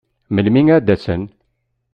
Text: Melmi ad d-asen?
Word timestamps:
Melmi 0.33 0.61
ad 0.75 0.83
d-asen? 0.85 1.21